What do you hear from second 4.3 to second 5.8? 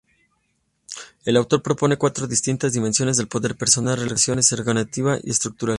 organizativa y estructural.